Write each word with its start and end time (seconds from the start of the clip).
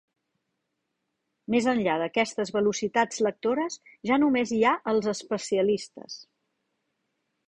Més 1.55 1.65
enllà 1.73 1.97
d'aquestes 2.03 2.51
velocitats 2.55 3.21
lectores 3.27 3.77
ja 4.11 4.17
només 4.23 4.55
hi 4.57 4.63
ha 4.71 4.71
els 4.93 5.11
especialistes. 5.13 6.17